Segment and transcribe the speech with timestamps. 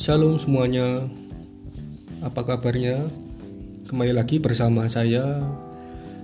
[0.00, 0.96] Shalom semuanya,
[2.24, 3.04] apa kabarnya?
[3.84, 5.44] Kembali lagi bersama saya,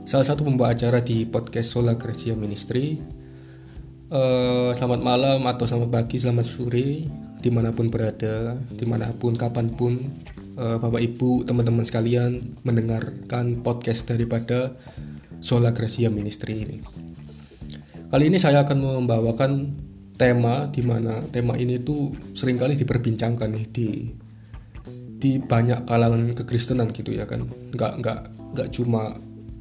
[0.09, 2.96] salah satu pembawa acara di podcast Sola Gracia Ministry.
[4.09, 7.04] Uh, selamat malam atau selamat pagi, selamat sore,
[7.36, 10.00] di mana pun berada, di mana pun, kapan pun,
[10.56, 14.72] uh, Bapak Ibu, teman-teman sekalian mendengarkan podcast daripada
[15.45, 16.80] Sola Gracia Ministry ini.
[18.08, 19.84] Kali ini saya akan membawakan
[20.17, 23.88] tema di mana tema ini tuh sering kali diperbincangkan nih di
[25.16, 27.45] di banyak kalangan kekristenan gitu ya kan.
[27.73, 28.21] Nggak nggak
[28.57, 29.16] nggak cuma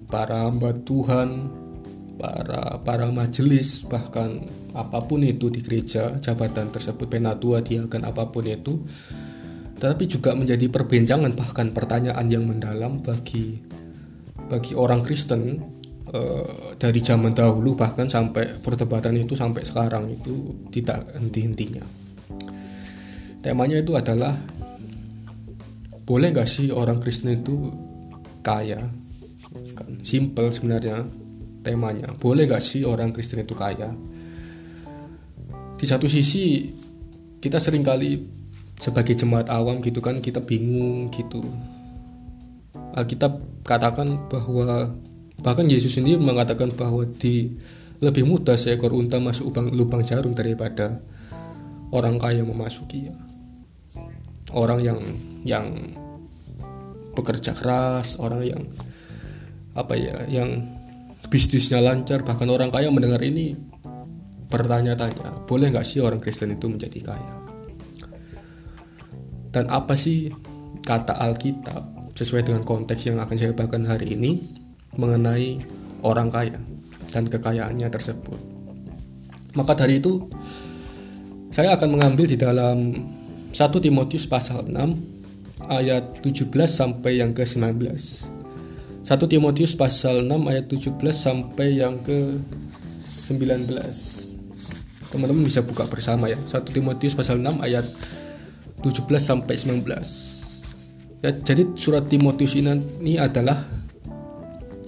[0.08, 1.52] para hamba Tuhan
[2.16, 8.48] para para majelis bahkan apa pun itu di gereja jabatan tersebut penatua diakan apa pun
[8.48, 8.84] itu.
[9.76, 13.60] Tetapi juga menjadi perbincangan bahkan pertanyaan yang mendalam bagi
[14.48, 15.60] bagi orang Kristen
[16.16, 21.82] uh, dari zaman dahulu bahkan sampai perdebatan itu sampai sekarang itu tidak henti-hentinya.
[23.42, 24.38] Temanya itu adalah
[26.06, 27.74] boleh nggak sih orang Kristen itu
[28.46, 28.78] kaya?
[29.74, 31.02] Kan simple sebenarnya
[31.66, 32.14] temanya.
[32.14, 33.90] Boleh gak sih orang Kristen itu kaya?
[35.82, 36.70] Di satu sisi
[37.42, 38.22] kita sering kali
[38.78, 41.42] sebagai jemaat awam gitu kan kita bingung gitu.
[42.94, 44.94] Alkitab katakan bahwa
[45.46, 47.54] bahkan Yesus sendiri mengatakan bahwa di
[48.02, 50.98] lebih mudah seekor unta masuk lubang, lubang jarum daripada
[51.94, 53.14] orang kaya memasuki.
[54.50, 54.98] Orang yang
[55.46, 55.94] yang
[57.14, 58.62] bekerja keras orang yang
[59.78, 60.66] apa ya yang
[61.32, 63.56] bisnisnya lancar bahkan orang kaya mendengar ini
[64.52, 67.34] bertanya-tanya boleh nggak sih orang Kristen itu menjadi kaya?
[69.54, 70.34] Dan apa sih
[70.84, 74.55] kata Alkitab sesuai dengan konteks yang akan saya bahkan hari ini
[74.96, 75.62] mengenai
[76.04, 76.60] orang kaya
[77.12, 78.40] dan kekayaannya tersebut.
[79.56, 80.28] Maka dari itu
[81.56, 82.92] saya akan mengambil di dalam
[83.56, 87.80] 1 Timotius pasal 6 ayat 17 sampai yang ke 19
[89.08, 92.36] 1 Timotius pasal 6 ayat 17 sampai yang ke
[93.08, 93.72] 19
[95.16, 96.36] teman-teman bisa buka bersama ya.
[96.36, 97.88] 1 Timotius pasal 6 ayat
[98.84, 99.88] 17 sampai 19
[101.24, 103.64] ya, jadi surat Timotius ini adalah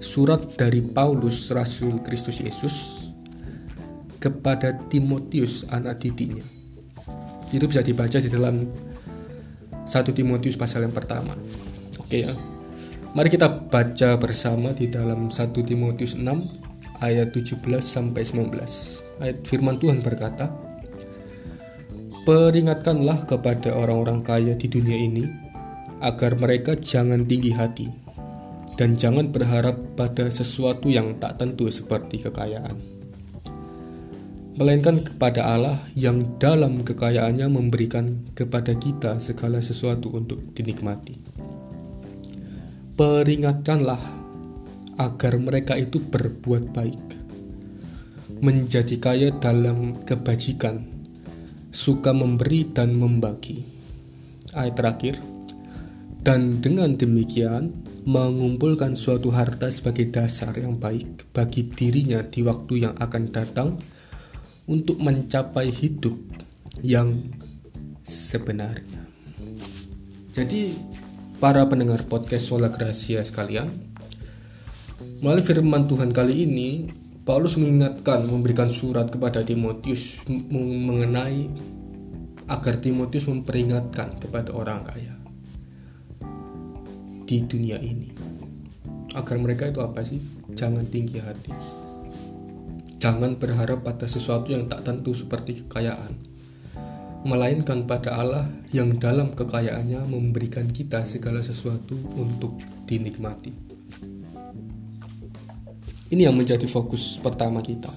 [0.07, 2.75] surat dari Paulus Rasul Kristus Yesus
[4.23, 6.47] kepada Timotius anak didiknya.
[7.51, 8.63] Itu bisa dibaca di dalam
[9.83, 11.35] 1 Timotius pasal yang pertama.
[11.99, 12.31] Oke ya.
[13.11, 19.19] Mari kita baca bersama di dalam 1 Timotius 6 ayat 17 sampai 19.
[19.19, 20.47] Ayat firman Tuhan berkata,
[22.27, 25.23] Peringatkanlah kepada orang-orang kaya di dunia ini
[26.03, 28.06] agar mereka jangan tinggi hati
[28.75, 32.75] dan jangan berharap pada sesuatu yang tak tentu seperti kekayaan.
[34.59, 41.37] Melainkan kepada Allah yang dalam kekayaannya memberikan kepada kita segala sesuatu untuk dinikmati
[42.97, 44.01] peringatkanlah
[44.97, 47.05] agar mereka itu berbuat baik,
[48.41, 50.81] menjadi kaya dalam kebajikan,
[51.69, 53.61] suka memberi dan membagi.
[54.57, 55.21] Ayat terakhir,
[56.25, 57.69] dan dengan demikian
[58.07, 63.75] mengumpulkan suatu harta sebagai dasar yang baik bagi dirinya di waktu yang akan datang
[64.63, 66.15] untuk mencapai hidup
[66.87, 67.11] yang
[68.07, 69.03] sebenarnya.
[70.31, 70.71] Jadi
[71.43, 73.75] para pendengar podcast Sola Gracia sekalian.
[75.19, 76.87] Melalui firman Tuhan kali ini,
[77.27, 81.51] Paulus mengingatkan memberikan surat kepada Timotius mengenai
[82.47, 85.16] agar Timotius memperingatkan kepada orang kaya
[87.27, 88.07] di dunia ini.
[89.19, 90.23] Agar mereka itu apa sih?
[90.55, 91.51] Jangan tinggi hati.
[92.97, 96.37] Jangan berharap pada sesuatu yang tak tentu seperti kekayaan
[97.27, 102.55] melainkan pada Allah yang dalam kekayaannya memberikan kita segala sesuatu untuk
[102.87, 103.51] dinikmati.
[106.07, 107.91] Ini yang menjadi fokus pertama kita.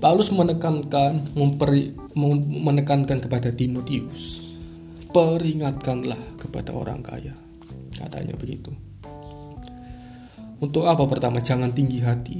[0.00, 1.92] Paulus menekankan memperi,
[2.64, 4.56] menekankan kepada Timotius,
[5.12, 7.45] peringatkanlah kepada orang kaya.
[7.96, 8.70] Katanya begitu.
[10.60, 11.44] Untuk apa pertama?
[11.44, 12.38] Jangan tinggi hati.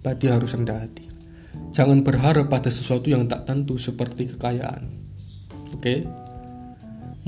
[0.00, 1.04] Berarti harus rendah hati.
[1.72, 4.88] Jangan berharap pada sesuatu yang tak tentu seperti kekayaan.
[5.76, 5.80] Oke?
[5.80, 5.98] Okay?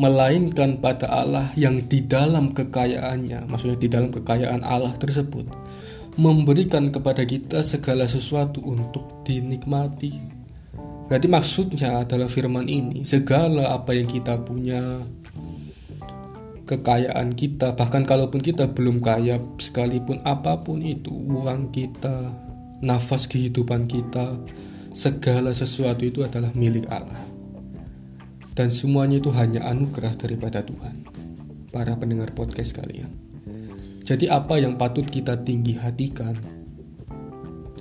[0.00, 5.44] Melainkan pada Allah yang di dalam kekayaannya, maksudnya di dalam kekayaan Allah tersebut,
[6.16, 10.16] memberikan kepada kita segala sesuatu untuk dinikmati.
[11.04, 14.80] Berarti maksudnya adalah firman ini, segala apa yang kita punya,
[16.70, 22.30] kekayaan kita, bahkan kalaupun kita belum kaya sekalipun apa pun itu, uang kita,
[22.78, 24.38] nafas kehidupan kita,
[24.94, 27.26] segala sesuatu itu adalah milik Allah.
[28.60, 31.08] dan semuanya itu hanya anugerah daripada Tuhan.
[31.72, 33.08] Para pendengar podcast kalian.
[34.04, 36.36] Jadi apa yang patut kita tinggi hatikan?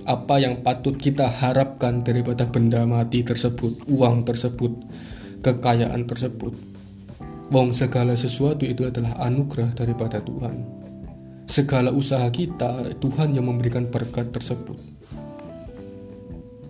[0.08, 4.72] Apa yang patut kita harapkan daripada benda mati tersebut, uang tersebut,
[5.44, 6.69] kekayaan tersebut?
[7.50, 10.62] Wong segala sesuatu itu adalah anugerah daripada Tuhan.
[11.50, 14.78] Segala usaha kita, Tuhan yang memberikan berkat tersebut.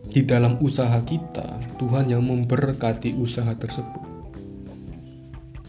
[0.07, 4.07] Di dalam usaha kita, Tuhan yang memberkati usaha tersebut.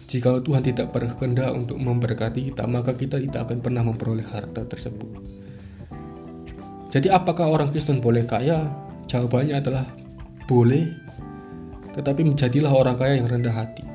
[0.06, 5.10] Jika Tuhan tidak berkehendak untuk memberkati kita, maka kita tidak akan pernah memperoleh harta tersebut.
[6.86, 8.62] Jadi apakah orang Kristen boleh kaya?
[9.10, 9.90] Jawabannya adalah
[10.46, 10.86] boleh,
[11.98, 13.89] tetapi menjadilah orang kaya yang rendah hati.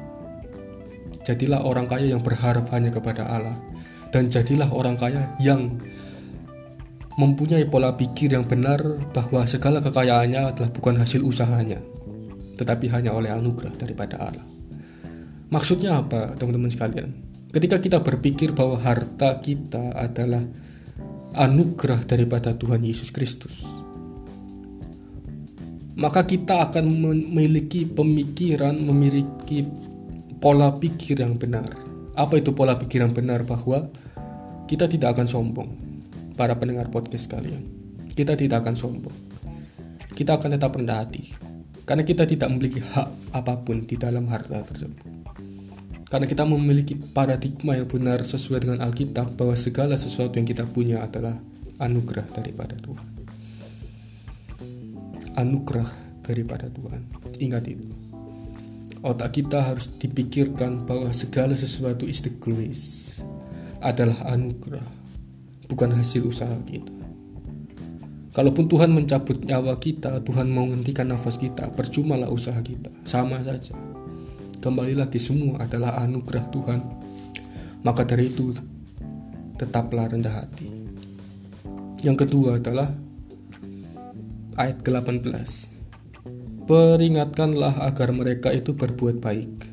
[1.25, 3.57] Jadilah orang kaya yang berharap hanya kepada Allah
[4.13, 5.75] dan jadilah orang kaya yang
[7.17, 8.79] mempunyai pola pikir yang benar
[9.11, 11.79] bahwa segala kekayaannya adalah bukan hasil usahanya,
[12.59, 14.45] tetapi hanya oleh anugerah daripada Allah.
[15.49, 17.09] Maksudnya apa, teman-teman sekalian?
[17.49, 20.43] Ketika kita berpikir bahwa harta kita adalah
[21.39, 23.63] anugerah daripada Tuhan Yesus Kristus,
[25.95, 29.63] maka kita akan memiliki pemikiran, memiliki
[30.39, 31.67] pola pikir yang benar.
[32.15, 33.91] Apa itu pola pikir yang benar bahwa
[34.65, 35.69] kita tidak akan sombong,
[36.33, 37.63] para pendengar podcast kalian.
[38.15, 39.17] Kita tidak akan sombong.
[40.15, 41.35] Kita akan tetap rendah hati,
[41.83, 45.03] karena kita tidak memiliki hak apa pun di dalam harta tersebut.
[46.07, 51.03] Karena kita memiliki paradigma yang benar sesuai dengan Alkitab bahwa segala sesuatu yang kita punya
[51.03, 51.35] adalah
[51.83, 53.07] anugerah daripada Tuhan.
[55.35, 55.89] Anugerah
[56.23, 57.01] daripada Tuhan.
[57.43, 58.04] Ingat itu.
[59.05, 63.21] Otak kita harus dipikirkan bahwa segala sesuatu is the grace
[63.77, 64.81] adalah anugerah,
[65.69, 66.89] bukan hasil usaha kita.
[68.33, 73.77] Kalaupun Tuhan mencabut nyawa kita, Tuhan mau menghentikan nafas kita, percumalah usaha kita, sama saja.
[74.57, 76.81] Kembali lagi semua adalah anugerah Tuhan.
[77.85, 78.57] Maka dari itu,
[79.61, 80.65] tetaplah rendah hati.
[82.01, 82.89] Yang kedua adalah
[84.57, 85.74] ayat ke-18.
[86.65, 89.69] Peringatkanlah agar mereka itu berbuat baik,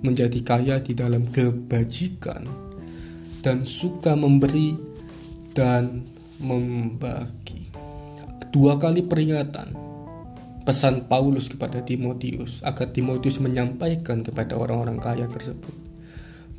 [0.00, 2.48] menjadi kaya di dalam kebajikan,
[3.44, 4.72] dan suka memberi
[5.52, 6.00] dan
[6.40, 7.68] membagi.
[8.48, 9.76] Dua kali peringatan
[10.64, 15.76] pesan Paulus kepada Timotius agar Timotius menyampaikan kepada orang-orang kaya tersebut.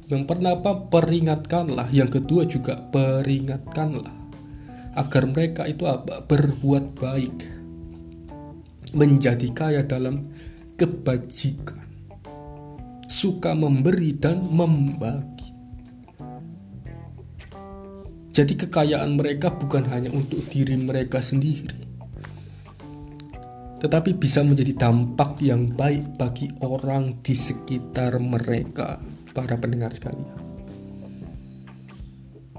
[0.06, 4.14] Yang pertama peringatkanlah, yang kedua juga peringatkanlah
[4.94, 6.22] agar mereka itu apa?
[6.22, 7.65] berbuat baik,
[8.96, 10.32] menjadi kaya dalam
[10.80, 11.84] kebajikan,
[13.06, 15.52] suka memberi dan membagi.
[18.36, 21.80] Jadi kekayaan mereka bukan hanya untuk diri mereka sendiri,
[23.80, 29.00] tetapi bisa menjadi dampak yang baik bagi orang di sekitar mereka,
[29.32, 30.32] para pendengar sekalian.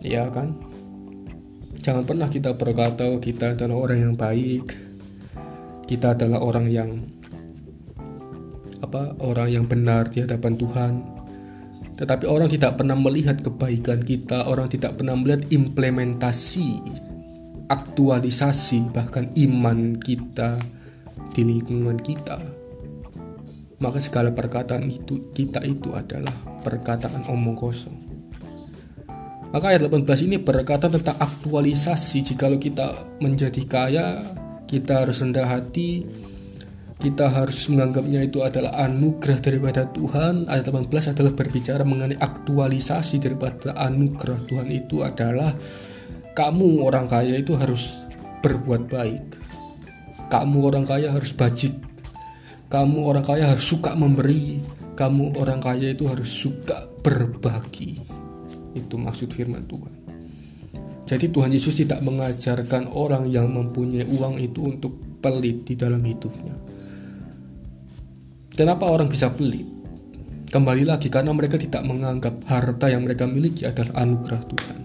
[0.01, 0.57] Ya kan?
[1.77, 4.86] Jangan pernah kita berkata kita adalah orang yang baik,
[5.87, 6.91] kita adalah orang yang
[8.85, 9.17] apa?
[9.23, 10.93] Orang yang benar di hadapan Tuhan,
[11.97, 16.85] tetapi orang tidak pernah melihat kebaikan kita, orang tidak pernah melihat implementasi,
[17.73, 20.61] aktualisasi, bahkan iman kita
[21.33, 22.37] di lingkungan kita.
[23.81, 27.97] Maka segala perkataan itu kita itu adalah perkataan omong kosong.
[29.57, 32.93] Maka ayat 18 ini berkata tentang aktualisasi jikalau kita
[33.25, 34.21] menjadi kaya,
[34.67, 36.03] kita harus rendah hati,
[36.97, 40.49] kita harus menganggapnya itu adalah anugerah daripada Tuhan.
[40.49, 45.53] Ayat 18 adalah berbicara mengenai aktualisasi daripada anugerah Tuhan itu adalah
[46.33, 48.01] kamu orang kaya itu harus
[48.41, 49.25] berbuat baik.
[50.33, 51.77] Kamu orang kaya harus bajik.
[52.67, 54.59] Kamu orang kaya harus suka memberi.
[54.97, 58.01] Kamu orang kaya itu harus suka berbagi.
[58.73, 60.06] Itu maksud firman Tuhan.
[61.07, 66.67] Jadi Tuhan Yesus tidak mengajarkan orang yang mempunyai uang itu untuk pelit di dalam hidupnya
[68.57, 69.69] Kenapa orang bisa pelit?
[70.49, 74.79] Kembali lagi karena mereka tidak menganggap harta yang mereka miliki adalah anugerah Tuhan.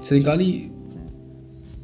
[0.00, 0.48] Seringkali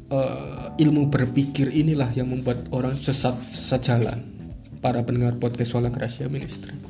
[0.09, 4.17] uh, ilmu berpikir inilah yang membuat orang sesat sesat jalan.
[4.81, 6.82] Para pendengar podcast Sola Gracia Ministry.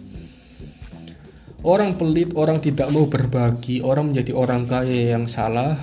[1.64, 5.80] Orang pelit, orang tidak mau berbagi, orang menjadi orang kaya yang salah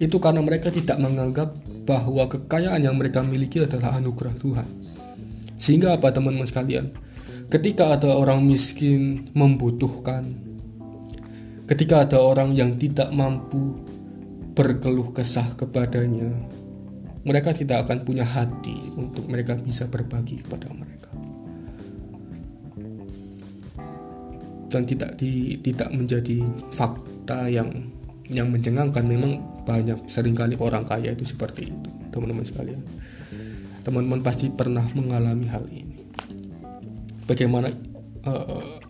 [0.00, 1.52] itu karena mereka tidak menganggap
[1.84, 4.68] bahwa kekayaan yang mereka miliki adalah anugerah Tuhan.
[5.60, 6.96] Sehingga apa teman-teman sekalian?
[7.52, 10.32] Ketika ada orang miskin membutuhkan,
[11.68, 13.76] ketika ada orang yang tidak mampu
[14.56, 16.32] berkeluh kesah kepadanya,
[17.28, 20.89] mereka tidak akan punya hati untuk mereka bisa berbagi kepada mereka.
[24.70, 27.68] Dan tidak di, tidak menjadi fakta yang
[28.30, 29.02] yang mencengangkan.
[29.02, 32.80] Memang banyak sering kali orang kaya itu seperti itu teman-teman sekalian.
[33.82, 35.98] Teman-teman pasti pernah mengalami hal ini.
[37.26, 37.70] Bagaimana
[38.26, 38.80] uh,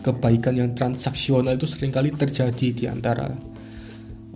[0.00, 3.28] kebaikan yang transaksional itu sering kali terjadi di antara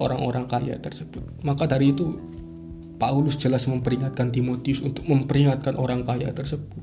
[0.01, 1.45] orang-orang kaya tersebut.
[1.45, 2.17] Maka dari itu
[3.01, 6.77] Paulus jelas memperingatkan Timotius untuk memperingatkan orang kaya tersebut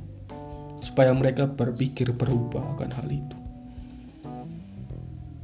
[0.82, 3.47] supaya mereka berpikir berubah akan hal itu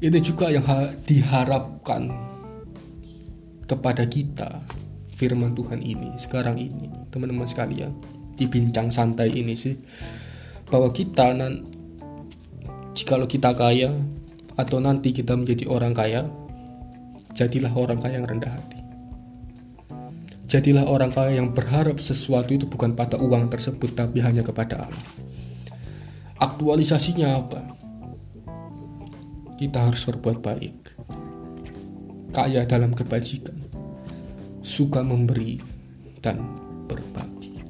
[0.04, 0.68] ini juga yang
[1.08, 2.12] diharapkan
[3.64, 4.60] kepada kita
[5.16, 6.92] firman Tuhan ini sekarang ini.
[7.08, 7.96] Teman-teman sekalian
[8.36, 9.80] di bincang santai ini sih
[10.68, 11.64] bahwa kita nan
[12.92, 13.96] jikalau kita kaya
[14.60, 16.28] atau nanti kita menjadi orang kaya
[17.32, 18.84] jadilah orang kaya yang rendah hati.
[20.52, 25.08] Jadilah orang kaya yang berharap sesuatu itu bukan pada uang tersebut tapi hanya kepada Allah.
[26.44, 27.83] Aktualisasinya apa
[29.64, 30.76] kita harus berbuat baik,
[32.36, 33.56] kaya dalam kebajikan,
[34.60, 35.56] suka memberi,
[36.20, 36.44] dan
[36.84, 37.64] berbagi.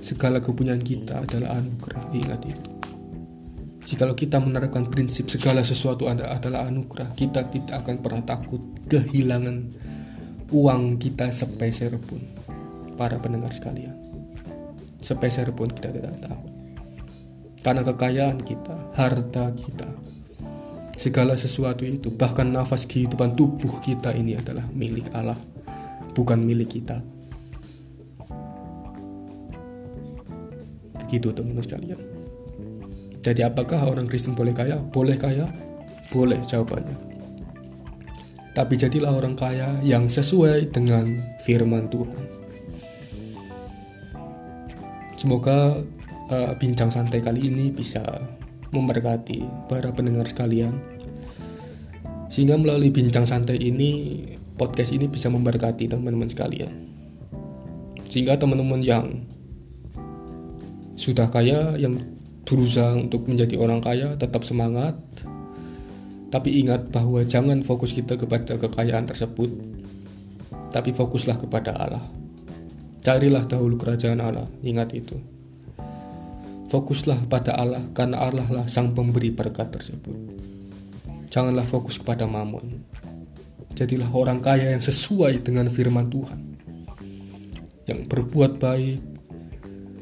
[0.00, 2.70] Segala kepunyaan kita adalah anugerah, ingat itu.
[3.84, 9.76] Jikalau kita menerapkan prinsip segala sesuatu adalah anugerah, kita tidak akan pernah takut kehilangan
[10.48, 12.24] uang kita sepeser pun.
[12.96, 13.92] Para pendengar sekalian,
[15.04, 16.51] sepeser pun kita tidak takut
[17.62, 19.88] karena kekayaan kita, harta kita,
[20.98, 25.38] segala sesuatu itu, bahkan nafas kehidupan tubuh kita ini adalah milik Allah,
[26.14, 26.98] bukan milik kita.
[31.06, 32.00] Begitu teman-teman sekalian.
[33.22, 34.82] Jadi apakah orang Kristen boleh kaya?
[34.82, 35.46] Boleh kaya?
[36.10, 37.14] Boleh jawabannya.
[38.52, 41.06] Tapi jadilah orang kaya yang sesuai dengan
[41.46, 42.24] firman Tuhan.
[45.16, 45.78] Semoga
[46.32, 48.00] uh, bincang santai kali ini bisa
[48.72, 50.72] memberkati para pendengar sekalian.
[52.32, 54.24] Sehingga melalui bincang santai ini,
[54.56, 56.72] podcast ini bisa memberkati teman-teman sekalian.
[58.08, 59.28] Sehingga teman-teman yang
[60.96, 62.00] sudah kaya, yang
[62.48, 64.96] berusaha untuk menjadi orang kaya, tetap semangat.
[66.32, 69.52] Tapi ingat bahwa jangan fokus kita kepada kekayaan tersebut,
[70.72, 72.04] tapi fokuslah kepada Allah.
[73.04, 75.20] Carilah dahulu kerajaan Allah, ingat itu.
[76.72, 80.16] Fokuslah pada Allah karena Allah lah sang pemberi berkat tersebut.
[81.28, 82.80] Janganlah fokus kepada mamon.
[83.76, 86.40] Jadilah orang kaya yang sesuai dengan firman Tuhan.
[87.84, 89.00] Yang berbuat baik,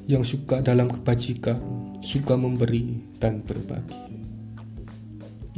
[0.07, 1.59] yang suka dalam kebajikan,
[2.07, 4.07] suka memberi dan berbagi.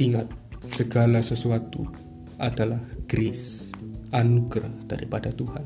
[0.01, 0.33] Ingat,
[0.73, 1.93] segala sesuatu
[2.41, 3.69] adalah grace,
[4.09, 5.65] anugerah daripada Tuhan.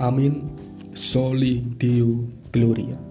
[0.00, 0.56] Amin.
[0.96, 3.07] Soli Deo Gloria.